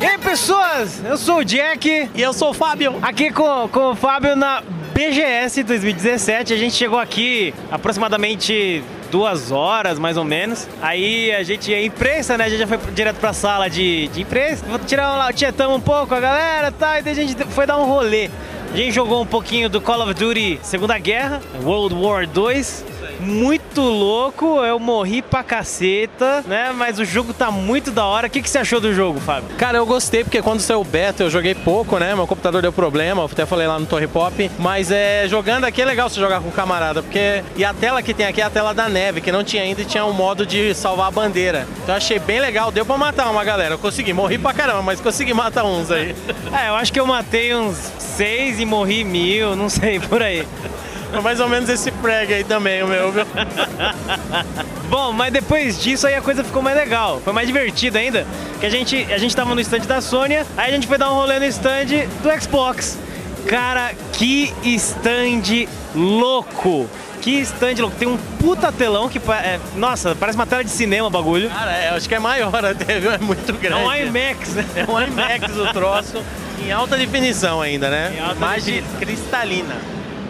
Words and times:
E 0.00 0.06
aí, 0.06 0.16
pessoas? 0.16 1.04
Eu 1.04 1.18
sou 1.18 1.40
o 1.40 1.44
Jack. 1.44 2.08
E 2.14 2.22
eu 2.22 2.32
sou 2.32 2.50
o 2.50 2.54
Fábio. 2.54 2.98
Aqui 3.02 3.30
com, 3.30 3.68
com 3.68 3.90
o 3.90 3.94
Fábio 3.94 4.34
na 4.34 4.62
BGS 4.94 5.62
2017. 5.62 6.54
A 6.54 6.56
gente 6.56 6.74
chegou 6.74 6.98
aqui 6.98 7.52
aproximadamente 7.70 8.82
duas 9.10 9.52
horas, 9.52 9.98
mais 9.98 10.16
ou 10.16 10.24
menos. 10.24 10.66
Aí 10.80 11.30
a 11.32 11.42
gente 11.42 11.74
é 11.74 11.84
imprensa, 11.84 12.38
né? 12.38 12.44
A 12.44 12.48
gente 12.48 12.60
já 12.60 12.66
foi 12.66 12.78
direto 12.94 13.16
pra 13.16 13.34
sala 13.34 13.68
de, 13.68 14.08
de 14.08 14.22
imprensa. 14.22 14.64
Vou 14.66 14.78
tirar 14.78 15.16
lá, 15.18 15.30
tietamos 15.34 15.76
um 15.76 15.80
pouco 15.80 16.14
a 16.14 16.20
galera 16.20 16.72
tá, 16.72 16.98
e 16.98 17.02
daí 17.02 17.12
a 17.12 17.16
gente 17.16 17.36
foi 17.50 17.66
dar 17.66 17.76
um 17.76 17.84
rolê. 17.84 18.30
A 18.72 18.76
gente 18.76 18.92
jogou 18.92 19.20
um 19.20 19.26
pouquinho 19.26 19.68
do 19.68 19.82
Call 19.82 20.00
of 20.00 20.14
Duty 20.14 20.60
Segunda 20.62 20.96
Guerra, 20.96 21.42
World 21.62 21.94
War 21.94 22.26
2 22.26 22.84
muito 23.20 23.59
louco, 23.78 24.64
eu 24.64 24.78
morri 24.78 25.20
pra 25.20 25.42
caceta, 25.42 26.42
né? 26.46 26.72
Mas 26.74 26.98
o 26.98 27.04
jogo 27.04 27.34
tá 27.34 27.50
muito 27.50 27.90
da 27.90 28.06
hora. 28.06 28.26
O 28.26 28.30
que, 28.30 28.40
que 28.40 28.48
você 28.48 28.58
achou 28.58 28.80
do 28.80 28.94
jogo, 28.94 29.20
Fábio? 29.20 29.54
Cara, 29.56 29.76
eu 29.76 29.84
gostei 29.84 30.24
porque 30.24 30.40
quando 30.40 30.60
saiu 30.60 30.80
o 30.80 30.84
beta 30.84 31.22
eu 31.22 31.30
joguei 31.30 31.54
pouco, 31.54 31.98
né? 31.98 32.14
Meu 32.14 32.26
computador 32.26 32.62
deu 32.62 32.72
problema, 32.72 33.20
eu 33.20 33.26
até 33.26 33.44
falei 33.44 33.66
lá 33.66 33.78
no 33.78 33.84
Torre 33.84 34.06
Pop. 34.06 34.50
Mas 34.58 34.90
é, 34.90 35.28
jogando 35.28 35.64
aqui 35.64 35.82
é 35.82 35.84
legal 35.84 36.08
você 36.08 36.18
jogar 36.18 36.40
com 36.40 36.48
o 36.48 36.52
camarada, 36.52 37.02
porque. 37.02 37.44
E 37.56 37.64
a 37.64 37.74
tela 37.74 38.02
que 38.02 38.14
tem 38.14 38.26
aqui 38.26 38.40
é 38.40 38.44
a 38.44 38.50
tela 38.50 38.72
da 38.72 38.88
neve, 38.88 39.20
que 39.20 39.30
não 39.30 39.44
tinha 39.44 39.62
ainda 39.62 39.82
e 39.82 39.84
tinha 39.84 40.04
um 40.06 40.12
modo 40.12 40.46
de 40.46 40.74
salvar 40.74 41.08
a 41.08 41.10
bandeira. 41.10 41.66
Então 41.82 41.94
eu 41.94 41.96
achei 41.98 42.18
bem 42.18 42.40
legal, 42.40 42.70
deu 42.72 42.86
pra 42.86 42.96
matar 42.96 43.30
uma 43.30 43.44
galera. 43.44 43.74
Eu 43.74 43.78
consegui, 43.78 44.12
morri 44.12 44.38
pra 44.38 44.54
caramba, 44.54 44.82
mas 44.82 45.00
consegui 45.00 45.34
matar 45.34 45.64
uns 45.64 45.90
aí. 45.90 46.14
é, 46.52 46.68
eu 46.68 46.74
acho 46.74 46.92
que 46.92 46.98
eu 46.98 47.06
matei 47.06 47.54
uns 47.54 47.76
seis 47.98 48.58
e 48.58 48.64
morri 48.64 49.04
mil, 49.04 49.54
não 49.56 49.68
sei, 49.68 50.00
por 50.00 50.22
aí. 50.22 50.46
É 51.12 51.20
mais 51.20 51.40
ou 51.40 51.48
menos 51.48 51.68
esse 51.68 51.90
preg 51.90 52.32
aí 52.32 52.44
também, 52.44 52.82
o 52.82 52.86
meu, 52.86 53.10
viu? 53.10 53.26
Bom, 54.88 55.12
mas 55.12 55.32
depois 55.32 55.80
disso 55.80 56.06
aí 56.06 56.14
a 56.14 56.22
coisa 56.22 56.44
ficou 56.44 56.62
mais 56.62 56.76
legal. 56.76 57.20
Foi 57.22 57.32
mais 57.32 57.46
divertido 57.46 57.98
ainda. 57.98 58.26
Que 58.60 58.66
a 58.66 58.70
gente, 58.70 59.06
a 59.12 59.18
gente 59.18 59.34
tava 59.34 59.54
no 59.54 59.60
stand 59.60 59.80
da 59.80 60.00
Sony, 60.00 60.36
aí 60.56 60.70
a 60.70 60.70
gente 60.70 60.86
foi 60.86 60.98
dar 60.98 61.10
um 61.10 61.14
rolê 61.14 61.38
no 61.38 61.44
stand 61.46 61.86
do 62.22 62.42
Xbox. 62.42 62.98
Cara, 63.46 63.92
que 64.12 64.52
stand 64.64 65.66
louco! 65.94 66.88
Que 67.20 67.40
stand 67.40 67.74
louco. 67.78 67.96
Tem 67.96 68.08
um 68.08 68.16
puta 68.38 68.72
telão 68.72 69.08
que. 69.08 69.18
É, 69.18 69.58
nossa, 69.76 70.14
parece 70.14 70.36
uma 70.38 70.46
tela 70.46 70.64
de 70.64 70.70
cinema 70.70 71.08
o 71.08 71.10
bagulho. 71.10 71.50
Cara, 71.50 71.72
é, 71.72 71.90
acho 71.90 72.08
que 72.08 72.14
é 72.14 72.18
maior 72.18 72.54
até, 72.64 72.98
viu? 72.98 73.12
É 73.12 73.18
muito 73.18 73.52
grande. 73.54 73.82
É 73.82 73.86
um 73.86 73.94
IMAX? 73.94 74.56
É 74.76 74.90
um 74.90 75.00
IMAX 75.00 75.56
o 75.56 75.72
troço. 75.72 76.22
Em 76.64 76.72
alta 76.72 76.96
definição 76.96 77.60
ainda, 77.60 77.90
né? 77.90 78.14
Em 78.16 78.20
alta 78.20 78.36
Imagem 78.36 78.84
cristalina. 78.98 79.76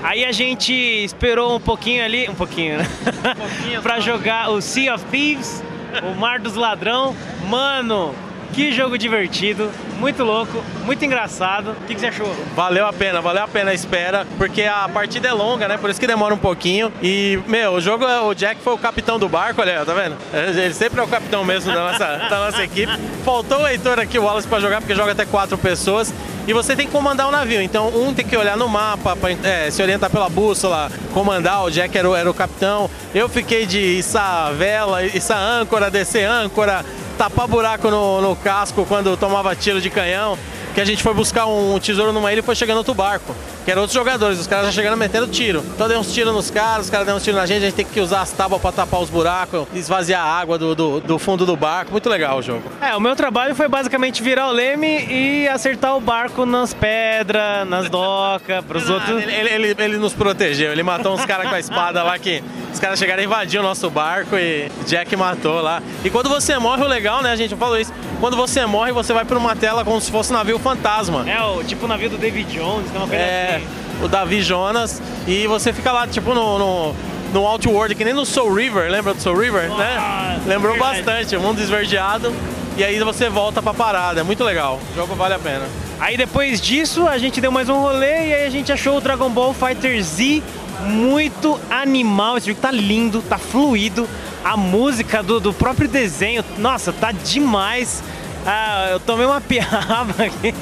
Aí 0.03 0.25
a 0.25 0.33
gente 0.33 0.73
esperou 0.73 1.57
um 1.57 1.61
pouquinho 1.61 2.05
ali, 2.05 2.29
um 2.29 2.35
pouquinho, 2.35 2.79
né? 2.79 2.87
Um 2.87 3.35
pouquinho 3.35 3.83
pra 3.83 4.01
jogar 4.01 4.51
o 4.51 4.61
Sea 4.61 4.95
of 4.95 5.05
Thieves, 5.07 5.63
o 6.03 6.19
Mar 6.19 6.39
dos 6.39 6.55
Ladrão. 6.55 7.15
Mano, 7.49 8.15
que 8.53 8.73
jogo 8.73 8.97
divertido, 8.99 9.71
muito 9.99 10.25
louco, 10.25 10.63
muito 10.85 11.05
engraçado. 11.05 11.73
O 11.73 11.87
que, 11.87 11.95
que, 11.95 12.01
você 12.01 12.07
achou? 12.07 12.35
Valeu 12.57 12.87
a 12.87 12.93
pena, 12.93 13.21
valeu 13.21 13.43
a 13.43 13.49
pena 13.49 13.71
a 13.71 13.75
espera, 13.75 14.27
porque 14.39 14.63
a 14.63 14.89
partida 14.89 15.29
é 15.29 15.33
longa, 15.33 15.69
né? 15.69 15.77
Por 15.77 15.91
isso 15.91 16.01
que 16.01 16.07
demora 16.07 16.35
um 16.35 16.39
pouquinho. 16.39 16.93
E, 17.03 17.39
meu, 17.47 17.75
o 17.75 17.81
jogo, 17.81 18.05
o 18.05 18.35
Jack 18.35 18.61
foi 18.63 18.73
o 18.73 18.79
capitão 18.79 19.19
do 19.19 19.29
barco, 19.29 19.61
olha, 19.61 19.85
tá 19.85 19.95
vendo? 19.95 20.17
Ele 20.33 20.75
sempre 20.75 20.99
é 21.01 21.03
o 21.03 21.09
capitão 21.09 21.45
mesmo 21.45 21.73
da 21.73 21.93
nossa, 21.93 22.07
da 22.29 22.39
nossa 22.47 22.65
equipe. 22.65 22.93
Faltou 23.25 23.61
o 23.61 23.69
Heitor 23.69 23.99
aqui, 23.99 24.19
o 24.19 24.25
Wallace, 24.25 24.49
pra 24.49 24.61
jogar, 24.61 24.81
porque 24.81 24.95
joga 24.95 25.13
até 25.13 25.25
quatro 25.25 25.59
pessoas 25.59 26.13
e 26.47 26.53
você 26.53 26.75
tem 26.75 26.87
que 26.87 26.93
comandar 26.93 27.29
o 27.29 27.31
navio. 27.31 27.61
Então, 27.61 27.89
um 27.89 28.13
tem 28.13 28.27
que 28.27 28.37
olhar 28.37 28.57
no 28.57 28.69
mapa, 28.69 29.17
pra, 29.17 29.31
é, 29.31 29.71
se 29.71 29.83
orientar 29.83 30.11
pela 30.11 30.29
bússola, 30.29 30.91
comandar. 31.13 31.65
O 31.65 31.71
Jack 31.71 31.97
era 31.97 32.09
o, 32.09 32.15
era 32.15 32.31
o 32.31 32.35
capitão. 32.35 32.91
Eu 33.15 33.29
fiquei 33.29 33.67
de 33.67 33.79
içar 33.79 34.53
vela, 34.55 35.05
içar 35.05 35.39
âncora, 35.39 35.91
descer 35.91 36.25
âncora, 36.25 36.85
tapar 37.19 37.47
buraco 37.47 37.91
no, 37.91 38.21
no 38.21 38.37
casco 38.37 38.85
quando 38.87 39.17
tomava 39.17 39.55
tiro 39.55 39.81
de 39.81 39.91
canhão 39.91 40.37
que 40.75 40.81
a 40.81 40.85
gente 40.85 41.03
foi 41.03 41.13
buscar 41.13 41.47
um 41.47 41.79
tesouro 41.79 42.13
numa 42.13 42.33
ilha 42.33 42.41
e 42.41 42.43
foi 42.43 42.55
chegando 42.55 42.79
outro 42.79 42.95
barco, 42.95 43.35
que 43.71 43.73
eram 43.73 43.83
outros 43.83 43.95
jogadores, 43.95 44.41
os 44.41 44.49
caras 44.49 44.67
já 44.67 44.73
chegando 44.73 44.97
metendo 44.97 45.29
tiro. 45.29 45.65
Então 45.75 45.87
deu 45.87 46.01
uns 46.01 46.13
tiros 46.13 46.35
nos 46.35 46.51
caras, 46.51 46.87
os 46.87 46.91
caras 46.91 47.07
deu 47.07 47.15
uns 47.15 47.23
tiros 47.23 47.39
na 47.39 47.47
gente, 47.47 47.59
a 47.59 47.67
gente 47.67 47.75
tem 47.77 47.85
que 47.85 48.01
usar 48.01 48.23
as 48.23 48.33
tábuas 48.33 48.61
para 48.61 48.73
tapar 48.73 49.01
os 49.01 49.09
buracos, 49.09 49.65
esvaziar 49.73 50.21
a 50.21 50.41
água 50.41 50.59
do, 50.59 50.75
do, 50.75 51.01
do, 51.01 51.19
fundo 51.21 51.47
do 51.47 51.57
barco. 51.57 51.93
Muito 51.93 52.09
legal 52.09 52.39
o 52.39 52.43
jogo. 52.43 52.65
É, 52.81 52.97
o 52.97 53.01
meu 53.01 53.15
trabalho 53.15 53.55
foi 53.55 53.69
basicamente 53.69 54.25
virar 54.25 54.49
o 54.49 54.51
leme 54.51 55.07
e 55.09 55.47
acertar 55.47 55.97
o 55.97 56.01
barco 56.01 56.45
nas 56.45 56.75
pedras, 56.75 57.69
nas 57.69 57.87
docas, 57.91 58.65
pros 58.65 58.91
ah, 58.91 58.95
outros. 58.95 59.23
Ele, 59.23 59.49
ele, 59.49 59.77
ele, 59.79 59.99
nos 59.99 60.15
protegeu, 60.15 60.73
ele 60.73 60.83
matou 60.83 61.15
uns 61.15 61.25
caras 61.25 61.49
com 61.49 61.55
a 61.55 61.61
espada 61.61 62.03
lá 62.03 62.19
que 62.19 62.43
os 62.73 62.81
caras 62.81 62.99
chegaram 62.99 63.23
a 63.23 63.25
invadir 63.25 63.61
o 63.61 63.63
nosso 63.63 63.89
barco 63.89 64.37
e 64.37 64.69
Jack 64.89 65.15
matou 65.15 65.61
lá. 65.61 65.81
E 66.05 66.11
quando 66.11 66.29
você 66.29 66.59
morre, 66.59 66.83
o 66.83 66.89
legal, 66.89 67.23
né, 67.23 67.31
a 67.31 67.37
gente 67.37 67.55
falou 67.55 67.79
isso, 67.79 67.93
quando 68.19 68.37
você 68.37 68.67
morre, 68.67 68.91
você 68.91 69.13
vai 69.13 69.25
para 69.25 69.39
uma 69.39 69.55
tela 69.55 69.85
como 69.85 70.01
se 70.01 70.11
fosse 70.11 70.33
um 70.33 70.37
navio 70.37 70.59
fantasma. 70.59 71.25
É, 71.31 71.41
o 71.43 71.63
tipo 71.63 71.85
o 71.85 71.89
navio 71.89 72.11
do 72.11 72.19
David 72.19 72.53
Jones, 72.53 72.91
uma 72.91 73.07
coisa 73.07 73.15
é, 73.15 73.60
o 74.03 74.09
Davi 74.09 74.43
Jonas. 74.43 75.01
E 75.27 75.47
você 75.47 75.73
fica 75.73 75.93
lá, 75.93 76.07
tipo, 76.07 76.35
no, 76.35 76.59
no, 76.59 76.95
no 77.33 77.47
Outworld, 77.47 77.95
que 77.95 78.05
nem 78.05 78.15
no 78.15 78.25
Soul 78.25 78.55
River, 78.55 78.91
lembra 78.91 79.15
do 79.15 79.21
Soul 79.23 79.39
River? 79.39 79.69
né? 79.71 80.41
Lembrou 80.47 80.73
verdade. 80.75 81.03
bastante, 81.03 81.37
o 81.37 81.41
mundo 81.41 81.61
esverdeado. 81.61 82.33
E 82.77 82.85
aí 82.85 82.99
você 83.01 83.29
volta 83.29 83.61
pra 83.61 83.75
parada, 83.75 84.21
é 84.21 84.23
muito 84.23 84.43
legal. 84.43 84.81
O 84.93 84.95
jogo 84.97 85.15
vale 85.15 85.35
a 85.35 85.39
pena. 85.39 85.67
Aí 85.99 86.17
depois 86.17 86.61
disso, 86.61 87.07
a 87.07 87.19
gente 87.19 87.41
deu 87.41 87.53
mais 87.53 87.69
um 87.69 87.79
rolê 87.79 88.29
e 88.29 88.35
aí 88.35 88.47
a 88.47 88.51
gente 88.51 88.73
achou 88.73 88.97
o 88.97 89.01
Dragon 89.01 89.29
Ball 89.29 89.53
Fighter 89.53 90.03
Z 90.03 90.43
muito 90.87 91.61
animal. 91.69 92.39
Esse 92.39 92.47
jogo 92.49 92.61
tá 92.61 92.71
lindo, 92.71 93.21
tá 93.23 93.37
fluido. 93.37 94.09
A 94.43 94.57
música 94.57 95.23
do, 95.23 95.39
do 95.39 95.53
próprio 95.53 95.87
desenho, 95.87 96.43
nossa, 96.57 96.91
tá 96.93 97.13
demais. 97.13 98.03
Ah, 98.47 98.89
eu 98.91 99.01
tomei 99.01 99.27
uma 99.27 99.41
piaba 99.43 100.15
aqui, 100.25 100.55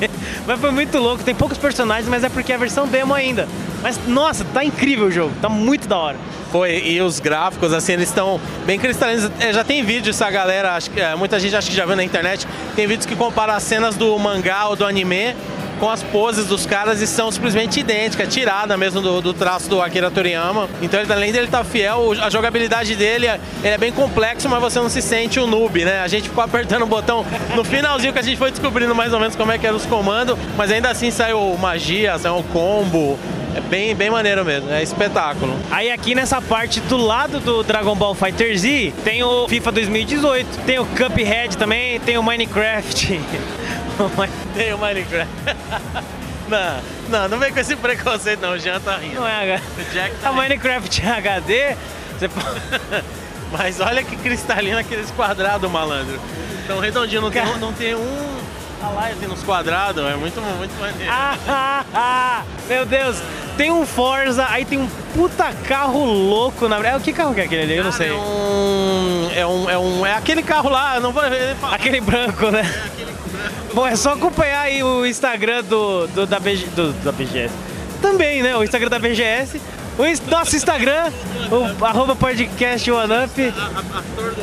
mas 0.47 0.61
foi 0.61 0.71
muito 0.71 0.99
louco. 0.99 1.23
Tem 1.23 1.35
poucos 1.35 1.59
personagens, 1.59 2.09
mas 2.09 2.25
é 2.25 2.29
porque 2.29 2.53
é 2.53 2.55
a 2.55 2.59
versão 2.59 2.87
demo 2.87 3.15
ainda. 3.15 3.49
Mas 3.83 3.99
nossa, 4.07 4.45
tá 4.45 4.65
incrível 4.65 5.07
o 5.07 5.11
jogo, 5.11 5.33
tá 5.41 5.49
muito 5.49 5.87
da 5.87 5.97
hora. 5.97 6.17
Foi, 6.51 6.79
e 6.79 7.01
os 7.03 7.21
gráficos, 7.21 7.73
assim, 7.73 7.93
eles 7.93 8.09
estão 8.09 8.41
bem 8.65 8.79
cristalinos. 8.79 9.31
É, 9.39 9.53
já 9.53 9.63
tem 9.63 9.85
vídeo, 9.85 10.11
essa 10.11 10.31
galera, 10.31 10.75
acho 10.75 10.91
que, 10.91 11.01
é, 11.01 11.15
muita 11.15 11.39
gente 11.39 11.55
acho 11.55 11.69
que 11.69 11.77
já 11.77 11.85
viu 11.85 11.95
na 11.95 12.03
internet. 12.03 12.47
Tem 12.75 12.87
vídeos 12.87 13.07
que 13.07 13.15
comparam 13.15 13.55
as 13.55 13.63
cenas 13.63 13.95
do 13.97 14.19
mangá 14.19 14.67
ou 14.69 14.75
do 14.75 14.85
anime 14.85 15.37
com 15.79 15.89
as 15.89 16.03
poses 16.03 16.47
dos 16.47 16.67
caras 16.67 17.01
e 17.01 17.07
são 17.07 17.31
simplesmente 17.31 17.81
idênticas, 17.81 18.33
tirada 18.33 18.77
mesmo 18.77 19.01
do, 19.01 19.21
do 19.21 19.33
traço 19.33 19.69
do 19.69 19.81
Akira 19.81 20.11
Toriyama. 20.11 20.69
Então, 20.83 21.01
ele, 21.01 21.13
além 21.13 21.33
dele 21.33 21.47
estar 21.47 21.59
tá 21.59 21.65
fiel, 21.65 22.13
a 22.21 22.31
jogabilidade 22.31 22.95
dele 22.95 23.27
é, 23.27 23.41
é 23.63 23.79
bem 23.79 23.93
complexo, 23.93 24.49
mas 24.49 24.61
você 24.61 24.79
não 24.79 24.89
se 24.89 25.01
sente 25.01 25.39
um 25.41 25.47
noob, 25.47 25.85
né? 25.85 26.01
A 26.01 26.09
gente 26.09 26.29
ficou 26.29 26.43
apertando 26.43 26.83
o 26.83 26.87
botão 26.87 27.25
no 27.55 27.65
finalzinho 27.65 28.13
que 28.13 28.19
a 28.19 28.23
gente 28.23 28.37
foi 28.37 28.51
descobrindo 28.51 28.95
mais 28.95 29.13
ou 29.13 29.21
menos 29.21 29.37
como 29.37 29.53
é 29.53 29.59
que 29.59 29.67
eram 29.67 29.77
os 29.77 29.87
comandos, 29.87 30.37
mas 30.57 30.71
ainda 30.71 30.91
assim 30.91 31.11
saiu 31.11 31.57
magia, 31.59 32.19
saiu 32.19 32.45
combo, 32.53 33.19
é 33.55 33.61
bem, 33.61 33.95
bem 33.95 34.11
maneiro 34.11 34.45
mesmo, 34.45 34.71
é 34.71 34.83
espetáculo. 34.83 35.57
Aí 35.71 35.91
aqui 35.91 36.15
nessa 36.15 36.41
parte 36.41 36.81
do 36.81 36.97
lado 36.97 37.41
do 37.41 37.63
Dragon 37.63 37.95
Ball 37.95 38.15
Fighter 38.15 38.57
Z, 38.57 38.93
tem 39.05 39.23
o 39.23 39.49
FIFA 39.49 39.73
2018, 39.73 40.59
tem 40.65 40.79
o 40.79 40.87
Cuphead 40.87 41.57
também, 41.57 41.99
tem 42.01 42.19
o 42.19 42.23
Minecraft. 42.23 43.21
tem 44.55 44.73
o 44.73 44.79
Minecraft. 44.79 45.33
Não, 46.49 46.81
não, 47.11 47.29
não 47.29 47.39
vem 47.39 47.53
com 47.53 47.61
esse 47.61 47.77
preconceito 47.77 48.41
não, 48.41 48.53
o 48.53 48.59
Jean 48.59 48.81
tá 48.81 48.97
rindo. 48.97 49.17
Não 49.17 49.29
é 49.29 49.53
H. 49.53 49.63
O 49.77 49.93
Jack 49.93 50.15
tá 50.17 50.31
A 50.31 50.33
Minecraft 50.33 51.07
HD, 51.07 51.77
você 52.19 52.31
Mas 53.53 53.81
olha 53.81 54.03
que 54.03 54.17
cristalino 54.17 54.79
aqueles 54.79 55.11
quadrados, 55.11 55.71
malandro. 55.71 56.19
Tão 56.67 56.81
redondinho, 56.81 57.21
não 57.21 57.31
tem, 57.31 57.45
não 57.59 57.73
tem 57.75 57.95
um 57.95 58.39
a 58.81 59.11
tem 59.19 59.29
nos 59.29 59.43
quadrados, 59.43 60.05
é 60.05 60.15
muito, 60.15 60.41
muito 60.41 60.73
maneiro. 60.79 61.13
Ah, 61.13 61.37
ah, 61.49 61.85
ah, 61.93 62.43
meu 62.69 62.87
Deus, 62.87 63.21
tem 63.57 63.73
um 63.73 63.85
Forza, 63.85 64.47
aí 64.49 64.65
tem 64.65 64.79
um 64.79 64.89
puta 65.15 65.53
carro 65.67 66.05
louco 66.05 66.69
na 66.69 66.79
verdade. 66.79 67.03
Que 67.03 67.13
carro 67.13 67.35
que 67.35 67.41
é 67.41 67.45
aquele 67.45 67.63
ali? 67.63 67.77
Eu 67.77 67.85
não 67.85 67.91
sei. 67.91 68.11
É 68.11 68.15
um. 68.15 69.31
É 69.35 69.47
um. 69.47 69.71
É, 69.71 69.79
um, 69.79 70.07
é 70.07 70.15
aquele 70.15 70.45
carro 70.45 70.69
lá, 70.69 71.01
não 71.01 71.11
vou. 71.11 71.23
Aquele 71.73 72.01
branco, 72.01 72.51
né? 72.51 72.61
É 72.61 72.87
aquele 72.87 73.08
Bom, 73.75 73.87
é 73.87 73.97
só 73.97 74.15
acompanhar 74.15 74.63
aí 74.63 74.83
o 74.83 75.05
Instagram 75.05 75.63
do, 75.65 76.07
do, 76.09 76.27
da, 76.27 76.41
BG, 76.41 76.67
do, 76.75 76.93
da 77.05 77.13
BGS. 77.13 77.53
Também, 78.01 78.43
né? 78.43 78.57
O 78.57 78.65
Instagram 78.65 78.89
da 78.89 78.99
BGS. 78.99 79.61
O 79.99 80.31
nosso 80.31 80.55
Instagram, 80.55 81.11
o 81.51 81.85
arroba 81.85 82.15
podcast 82.15 82.89
OneUp. 82.89 83.53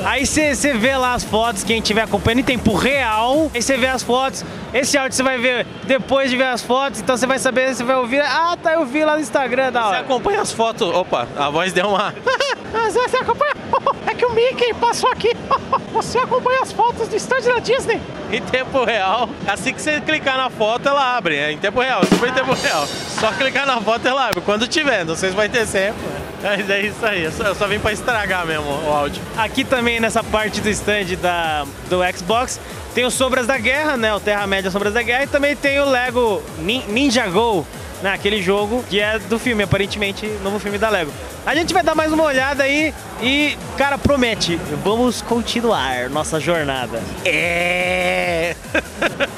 Aí 0.03 0.25
você 0.25 0.53
vê 0.73 0.97
lá 0.97 1.13
as 1.13 1.23
fotos, 1.23 1.63
quem 1.63 1.79
estiver 1.79 2.01
acompanhando 2.01 2.39
em 2.39 2.43
tempo 2.43 2.75
real. 2.75 3.49
Aí 3.53 3.61
você 3.61 3.77
vê 3.77 3.87
as 3.87 4.03
fotos. 4.03 4.43
Esse 4.73 4.97
áudio 4.97 5.15
você 5.15 5.23
vai 5.23 5.37
ver 5.37 5.65
depois 5.85 6.29
de 6.29 6.35
ver 6.35 6.47
as 6.47 6.61
fotos, 6.61 6.99
então 6.99 7.15
você 7.15 7.25
vai 7.25 7.39
saber, 7.39 7.73
você 7.73 7.85
vai 7.85 7.95
ouvir. 7.95 8.19
Ah, 8.19 8.57
tá, 8.61 8.73
eu 8.73 8.85
vi 8.85 9.05
lá 9.05 9.15
no 9.15 9.21
Instagram 9.21 9.71
da 9.71 9.85
hora. 9.85 9.97
Você 9.99 10.03
acompanha 10.03 10.41
as 10.41 10.51
fotos. 10.51 10.93
Opa, 10.93 11.25
a 11.37 11.49
voz 11.49 11.71
deu 11.71 11.87
uma. 11.87 12.13
você 12.91 13.17
acompanha. 13.17 13.53
É 14.07 14.13
que 14.13 14.25
o 14.25 14.31
Mickey 14.33 14.73
passou 14.75 15.09
aqui. 15.09 15.31
Você 15.93 16.19
acompanha 16.19 16.61
as 16.61 16.71
fotos 16.71 17.07
do 17.07 17.15
stand 17.15 17.41
da 17.41 17.59
Disney? 17.59 17.99
Em 18.31 18.41
tempo 18.41 18.83
real. 18.83 19.29
Assim 19.47 19.73
que 19.73 19.81
você 19.81 19.99
clicar 19.99 20.37
na 20.37 20.49
foto, 20.49 20.87
ela 20.87 21.17
abre. 21.17 21.35
É 21.35 21.51
em 21.51 21.57
tempo 21.57 21.79
real, 21.79 22.03
super 22.05 22.29
em 22.29 22.33
tempo 22.33 22.53
real. 22.53 22.85
Só 23.19 23.31
clicar 23.31 23.65
na 23.65 23.79
foto, 23.81 24.07
ela 24.07 24.27
abre. 24.27 24.41
Quando 24.41 24.67
tiver, 24.67 25.05
não 25.05 25.15
sei 25.15 25.29
se 25.29 25.35
vai 25.35 25.47
ter 25.47 25.65
sempre. 25.65 26.01
Mas 26.43 26.69
é 26.69 26.81
isso 26.81 27.03
aí, 27.05 27.23
eu 27.23 27.31
só, 27.31 27.43
eu 27.43 27.55
só 27.55 27.67
vim 27.67 27.79
pra 27.79 27.91
estragar 27.91 28.45
mesmo 28.45 28.65
o 28.65 28.93
áudio. 28.93 29.21
Aqui 29.35 29.63
também 29.63 29.99
nessa 29.99 30.23
parte 30.23 30.61
do 30.61 30.69
stand 30.69 31.15
da, 31.21 31.65
do 31.89 31.99
Xbox 32.15 32.59
tem 32.93 33.03
o 33.03 33.09
Sobras 33.09 33.47
da 33.47 33.57
Guerra, 33.57 33.97
né? 33.97 34.13
O 34.13 34.19
Terra-média 34.19 34.69
Sobras 34.69 34.93
da 34.93 35.01
Guerra 35.01 35.23
e 35.23 35.27
também 35.27 35.55
tem 35.55 35.79
o 35.79 35.89
Lego 35.89 36.43
Ninja 36.59 37.25
Go, 37.27 37.65
né? 38.03 38.13
Aquele 38.13 38.41
jogo 38.41 38.83
que 38.89 38.99
é 38.99 39.17
do 39.17 39.39
filme, 39.39 39.63
aparentemente, 39.63 40.27
novo 40.43 40.59
filme 40.59 40.77
da 40.77 40.89
Lego. 40.89 41.11
A 41.45 41.55
gente 41.55 41.73
vai 41.73 41.83
dar 41.83 41.95
mais 41.95 42.11
uma 42.11 42.23
olhada 42.23 42.63
aí 42.63 42.93
e, 43.21 43.57
cara, 43.77 43.97
promete, 43.97 44.59
vamos 44.83 45.21
continuar 45.21 46.09
nossa 46.09 46.39
jornada. 46.39 47.01
É! 47.25 48.55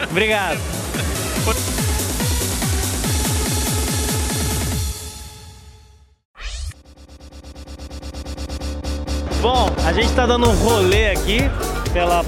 Obrigado. 0.10 0.60
Bom, 9.42 9.70
a 9.86 9.94
gente 9.94 10.12
tá 10.14 10.26
dando 10.26 10.50
um 10.50 10.54
rolê 10.54 11.12
aqui 11.12 11.42
pela. 11.94 12.26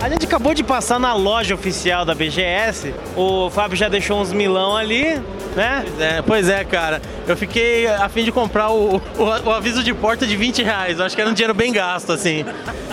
A 0.00 0.08
gente 0.08 0.26
acabou 0.26 0.54
de 0.54 0.64
passar 0.64 0.98
na 0.98 1.14
loja 1.14 1.54
oficial 1.54 2.04
da 2.04 2.14
BGS. 2.14 2.94
O 3.16 3.48
Fábio 3.50 3.76
já 3.76 3.88
deixou 3.88 4.20
uns 4.20 4.32
milão 4.32 4.76
ali, 4.76 5.20
né? 5.54 5.84
Pois 5.84 6.00
é, 6.00 6.22
pois 6.22 6.48
é, 6.48 6.64
cara. 6.64 7.00
Eu 7.26 7.36
fiquei 7.36 7.86
a 7.86 8.08
fim 8.08 8.24
de 8.24 8.32
comprar 8.32 8.70
o, 8.70 8.96
o, 8.96 9.24
o 9.46 9.52
aviso 9.52 9.84
de 9.84 9.94
porta 9.94 10.26
de 10.26 10.36
20 10.36 10.62
reais. 10.62 10.98
Eu 10.98 11.04
acho 11.04 11.14
que 11.14 11.20
era 11.20 11.30
um 11.30 11.34
dinheiro 11.34 11.54
bem 11.54 11.72
gasto, 11.72 12.12
assim. 12.12 12.44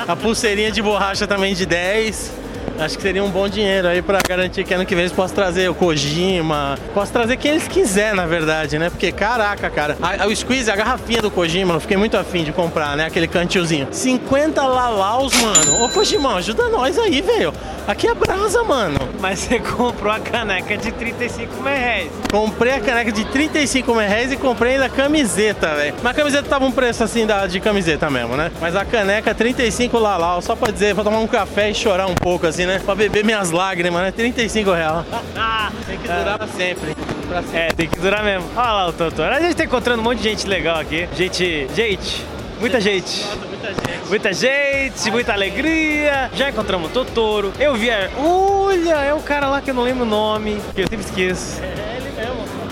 A 0.08 0.16
pulseirinha 0.16 0.72
de 0.72 0.82
borracha 0.82 1.26
também 1.26 1.54
de 1.56 1.66
10. 1.66 2.45
Acho 2.80 2.98
que 2.98 3.02
seria 3.02 3.24
um 3.24 3.30
bom 3.30 3.48
dinheiro 3.48 3.88
aí 3.88 4.02
pra 4.02 4.20
garantir 4.28 4.64
que 4.64 4.74
ano 4.74 4.86
que 4.86 4.94
vem 4.94 5.04
eles 5.04 5.14
possam 5.14 5.36
trazer 5.36 5.70
o 5.70 5.74
Kojima. 5.74 6.78
Posso 6.94 7.12
trazer 7.12 7.38
quem 7.38 7.52
eles 7.52 7.68
quiser, 7.68 8.14
na 8.14 8.26
verdade, 8.26 8.78
né? 8.78 8.90
Porque, 8.90 9.12
caraca, 9.12 9.70
cara. 9.70 9.98
A, 10.02 10.24
a, 10.24 10.28
o 10.28 10.36
squeeze, 10.36 10.70
a 10.70 10.76
garrafinha 10.76 11.22
do 11.22 11.32
Kojima, 11.32 11.76
eu 11.76 11.80
fiquei 11.80 11.96
muito 11.96 12.18
afim 12.18 12.44
de 12.44 12.52
comprar, 12.52 12.98
né? 12.98 13.06
Aquele 13.06 13.28
cantilzinho. 13.28 13.88
50 13.92 14.62
lalaus, 14.66 15.34
mano. 15.42 15.86
Ô, 15.86 15.90
Kojima, 15.90 16.36
ajuda 16.36 16.68
nós 16.70 16.98
aí, 17.00 17.22
velho. 17.22 17.54
Aqui 17.88 18.08
é 18.08 18.16
brasa, 18.16 18.64
mano. 18.64 18.98
Mas 19.20 19.40
você 19.40 19.60
comprou 19.60 20.12
a 20.12 20.20
caneca 20.20 20.76
de 20.76 20.92
35 20.92 21.64
reais. 21.64 22.12
Comprei 22.32 22.74
a 22.74 22.80
caneca 22.80 23.12
de 23.12 23.24
35 23.26 23.94
reais 23.94 24.32
e 24.32 24.38
comprei 24.38 24.74
ainda 24.74 24.86
a 24.86 24.90
camiseta, 24.90 25.76
velho. 25.76 25.94
Mas 26.02 26.12
a 26.12 26.16
camiseta 26.16 26.50
tava 26.50 26.66
um 26.66 26.72
preço 26.72 27.04
assim 27.04 27.28
da, 27.28 27.46
de 27.46 27.60
camiseta 27.60 28.10
mesmo, 28.10 28.36
né? 28.36 28.52
Mas 28.60 28.76
a 28.76 28.84
caneca 28.84 29.34
35 29.36 30.00
lalau, 30.00 30.42
só 30.42 30.56
pra 30.56 30.72
dizer, 30.72 30.96
vou 30.96 31.04
tomar 31.04 31.20
um 31.20 31.28
café 31.28 31.70
e 31.70 31.76
chorar 31.76 32.08
um 32.08 32.16
pouco 32.16 32.48
assim, 32.48 32.65
né? 32.66 32.82
Pra 32.84 32.96
beber 32.96 33.24
minhas 33.24 33.52
lágrimas, 33.52 34.02
né? 34.02 34.12
35 34.12 34.72
reais. 34.72 35.06
tem 35.88 35.98
que 35.98 36.08
durar 36.08 36.38
pra 36.38 36.48
sempre. 36.48 36.96
pra 37.28 37.42
sempre. 37.44 37.58
É, 37.58 37.68
tem 37.70 37.88
que 37.88 38.00
durar 38.00 38.24
mesmo. 38.24 38.50
Olha 38.56 38.72
lá 38.72 38.88
o 38.88 38.92
doutor. 38.92 39.32
A 39.32 39.40
gente 39.40 39.56
tá 39.56 39.64
encontrando 39.64 40.02
um 40.02 40.04
monte 40.04 40.20
de 40.20 40.30
gente 40.30 40.48
legal 40.48 40.80
aqui. 40.80 41.08
Gente, 41.16 41.68
gente, 41.76 42.26
muita 42.60 42.80
gente. 42.82 43.26
Muita 43.50 43.68
gente. 43.68 44.10
Muita 44.10 44.34
gente, 44.34 45.12
muita 45.12 45.34
alegria. 45.34 46.30
Já 46.36 46.50
encontramos 46.50 46.90
o 46.90 46.94
Totoro. 46.94 47.52
Eu 47.60 47.76
vi 47.76 47.90
a... 47.90 48.10
Olha, 48.18 48.96
é 48.96 49.14
o 49.14 49.20
cara 49.20 49.48
lá 49.48 49.62
que 49.62 49.72
eu 49.72 49.74
não 49.74 49.84
lembro 49.84 50.04
o 50.04 50.08
nome, 50.08 50.62
que 50.74 50.82
eu 50.82 50.88
sempre 50.88 51.06
esqueço. 51.06 51.62
É. 51.64 51.75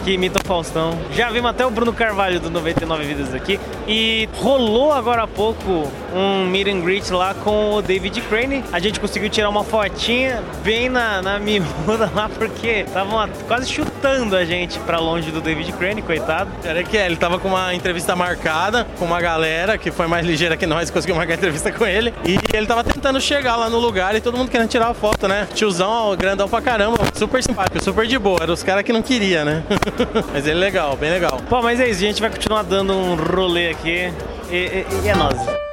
Que 0.03 0.11
imita 0.11 0.39
o 0.43 0.45
Faustão. 0.45 0.99
Já 1.15 1.29
vimos 1.29 1.49
até 1.49 1.65
o 1.65 1.71
Bruno 1.71 1.93
Carvalho 1.93 2.37
do 2.39 2.49
99 2.49 3.05
Vidas 3.05 3.33
aqui. 3.33 3.57
E 3.87 4.27
rolou 4.35 4.91
agora 4.91 5.23
há 5.23 5.27
pouco 5.27 5.89
um 6.13 6.45
meet 6.45 6.67
and 6.67 6.81
greet 6.81 7.09
lá 7.09 7.33
com 7.33 7.75
o 7.75 7.81
David 7.81 8.19
Crane. 8.21 8.63
A 8.71 8.79
gente 8.79 8.99
conseguiu 8.99 9.29
tirar 9.29 9.49
uma 9.49 9.63
fotinha 9.63 10.43
bem 10.63 10.89
na, 10.89 11.21
na 11.21 11.39
miúda 11.39 12.11
lá, 12.13 12.29
porque 12.29 12.83
estavam 12.85 13.27
quase 13.47 13.69
chutando 13.69 14.35
a 14.35 14.43
gente 14.43 14.77
pra 14.79 14.99
longe 14.99 15.31
do 15.31 15.39
David 15.39 15.71
Crane, 15.73 16.01
coitado. 16.01 16.51
Era 16.63 16.83
que 16.83 16.97
é, 16.97 17.05
ele 17.05 17.15
tava 17.15 17.39
com 17.39 17.47
uma 17.47 17.73
entrevista 17.73 18.15
marcada 18.15 18.85
com 18.99 19.05
uma 19.05 19.21
galera 19.21 19.77
que 19.77 19.89
foi 19.89 20.07
mais 20.07 20.25
ligeira 20.25 20.57
que 20.57 20.65
nós, 20.65 20.89
conseguiu 20.91 21.15
marcar 21.15 21.35
entrevista 21.35 21.71
com 21.71 21.85
ele. 21.85 22.13
E 22.25 22.37
ele 22.53 22.67
tava 22.67 22.83
tentando 22.83 23.21
chegar 23.21 23.55
lá 23.55 23.69
no 23.69 23.79
lugar 23.79 24.15
e 24.15 24.21
todo 24.21 24.37
mundo 24.37 24.51
querendo 24.51 24.67
tirar 24.69 24.89
a 24.89 24.93
foto, 24.93 25.27
né? 25.27 25.47
Tiozão, 25.53 26.15
grandão 26.17 26.49
pra 26.49 26.61
caramba, 26.61 26.97
super 27.15 27.41
simpático, 27.41 27.81
super 27.81 28.05
de 28.05 28.19
boa. 28.19 28.39
Era 28.41 28.51
os 28.51 28.63
caras 28.63 28.83
que 28.83 28.91
não 28.91 29.01
queria, 29.01 29.45
né? 29.45 29.63
mas 30.31 30.45
ele 30.45 30.57
é 30.57 30.59
legal, 30.59 30.95
bem 30.95 31.11
legal. 31.11 31.41
Pô, 31.49 31.61
mas 31.61 31.79
é 31.79 31.89
isso, 31.89 32.03
a 32.03 32.07
gente 32.07 32.21
vai 32.21 32.29
continuar 32.29 32.63
dando 32.63 32.93
um 32.93 33.15
rolê 33.15 33.69
aqui. 33.69 34.11
E, 34.49 34.55
e, 34.55 34.85
e 35.05 35.09
é 35.09 35.15
nóis. 35.15 35.63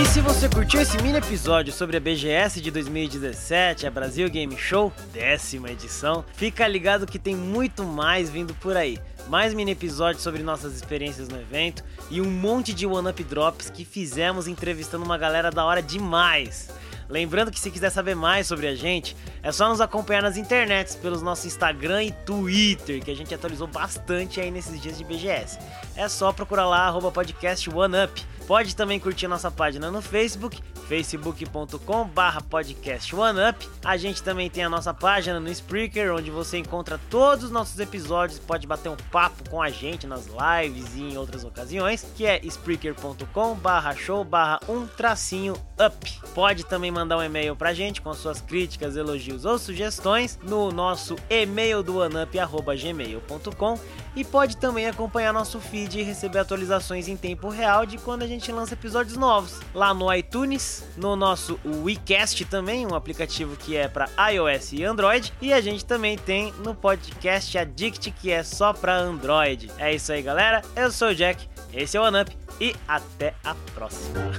E 0.00 0.06
se 0.06 0.22
você 0.22 0.48
curtiu 0.48 0.80
esse 0.80 0.96
mini 1.02 1.18
episódio 1.18 1.70
sobre 1.72 1.98
a 1.98 2.00
BGS 2.00 2.58
de 2.60 2.70
2017, 2.70 3.86
a 3.86 3.90
Brasil 3.90 4.30
Game 4.30 4.56
Show, 4.56 4.90
décima 5.12 5.70
edição, 5.70 6.24
fica 6.34 6.66
ligado 6.66 7.06
que 7.06 7.18
tem 7.18 7.36
muito 7.36 7.84
mais 7.84 8.30
vindo 8.30 8.54
por 8.54 8.78
aí. 8.78 8.98
Mais 9.28 9.52
mini 9.52 9.72
episódios 9.72 10.22
sobre 10.22 10.42
nossas 10.42 10.74
experiências 10.74 11.28
no 11.28 11.38
evento 11.38 11.84
e 12.10 12.20
um 12.20 12.30
monte 12.30 12.72
de 12.72 12.86
one-up 12.86 13.22
drops 13.22 13.68
que 13.68 13.84
fizemos 13.84 14.48
entrevistando 14.48 15.04
uma 15.04 15.18
galera 15.18 15.50
da 15.50 15.66
hora 15.66 15.82
demais. 15.82 16.70
Lembrando 17.10 17.50
que 17.50 17.58
se 17.58 17.70
quiser 17.72 17.90
saber 17.90 18.14
mais 18.14 18.46
sobre 18.46 18.68
a 18.68 18.74
gente, 18.74 19.16
é 19.42 19.50
só 19.50 19.68
nos 19.68 19.80
acompanhar 19.80 20.22
nas 20.22 20.36
internets, 20.36 20.94
pelos 20.94 21.20
nossos 21.20 21.44
Instagram 21.46 22.04
e 22.04 22.12
Twitter, 22.12 23.02
que 23.02 23.10
a 23.10 23.16
gente 23.16 23.34
atualizou 23.34 23.66
bastante 23.66 24.40
aí 24.40 24.48
nesses 24.50 24.80
dias 24.80 24.96
de 24.96 25.02
BGS. 25.02 25.58
É 25.96 26.08
só 26.08 26.32
procurar 26.32 26.66
lá, 26.66 26.86
arroba 26.86 27.10
podcast 27.10 27.68
OneUp. 27.68 28.24
Pode 28.50 28.74
também 28.74 28.98
curtir 28.98 29.28
nossa 29.28 29.48
página 29.48 29.92
no 29.92 30.02
Facebook, 30.02 30.60
facebook.com 30.88 32.04
barra 32.08 32.40
podcast 32.40 33.14
OneUp. 33.14 33.64
A 33.84 33.96
gente 33.96 34.24
também 34.24 34.50
tem 34.50 34.64
a 34.64 34.68
nossa 34.68 34.92
página 34.92 35.38
no 35.38 35.48
Spreaker, 35.48 36.12
onde 36.12 36.32
você 36.32 36.58
encontra 36.58 36.98
todos 37.08 37.44
os 37.44 37.50
nossos 37.52 37.78
episódios, 37.78 38.40
pode 38.40 38.66
bater 38.66 38.88
um 38.88 38.96
papo 38.96 39.48
com 39.48 39.62
a 39.62 39.70
gente 39.70 40.04
nas 40.04 40.26
lives 40.26 40.96
e 40.96 41.00
em 41.00 41.16
outras 41.16 41.44
ocasiões, 41.44 42.04
que 42.16 42.26
é 42.26 42.44
spreaker.com 42.44 43.54
barra 43.54 43.94
show 43.94 44.24
barra 44.24 44.58
um 44.68 44.84
tracinho 44.84 45.54
up. 45.80 46.20
Pode 46.34 46.66
também 46.66 46.90
mandar 46.90 47.18
um 47.18 47.22
e-mail 47.22 47.54
pra 47.54 47.72
gente 47.72 48.02
com 48.02 48.12
suas 48.12 48.40
críticas, 48.40 48.96
elogios 48.96 49.44
ou 49.44 49.60
sugestões 49.60 50.40
no 50.42 50.72
nosso 50.72 51.14
e-mail 51.30 51.84
do 51.84 51.98
oneup.gmail.com 51.98 53.78
e 54.16 54.24
pode 54.24 54.56
também 54.56 54.88
acompanhar 54.88 55.32
nosso 55.32 55.60
feed 55.60 56.00
e 56.00 56.02
receber 56.02 56.40
atualizações 56.40 57.06
em 57.06 57.16
tempo 57.16 57.48
real 57.48 57.86
de 57.86 57.96
quando 57.96 58.22
a 58.22 58.26
gente 58.40 58.50
lança 58.52 58.72
episódios 58.72 59.18
novos 59.18 59.60
lá 59.74 59.92
no 59.92 60.12
iTunes, 60.12 60.82
no 60.96 61.14
nosso 61.14 61.60
WeCast 61.64 62.46
também, 62.46 62.86
um 62.86 62.94
aplicativo 62.94 63.54
que 63.54 63.76
é 63.76 63.86
para 63.86 64.08
iOS 64.32 64.72
e 64.72 64.82
Android, 64.82 65.30
e 65.42 65.52
a 65.52 65.60
gente 65.60 65.84
também 65.84 66.16
tem 66.16 66.52
no 66.64 66.74
podcast 66.74 67.58
Addict 67.58 68.10
que 68.12 68.30
é 68.30 68.42
só 68.42 68.72
para 68.72 68.96
Android. 68.96 69.70
É 69.76 69.94
isso 69.94 70.10
aí, 70.10 70.22
galera. 70.22 70.62
Eu 70.74 70.90
sou 70.90 71.08
o 71.08 71.14
Jack, 71.14 71.46
esse 71.72 71.98
é 71.98 72.00
o 72.00 72.04
OneUp 72.04 72.30
e 72.58 72.74
até 72.88 73.34
a 73.44 73.54
próxima. 73.74 74.32